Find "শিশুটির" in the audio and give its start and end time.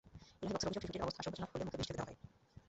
0.83-1.05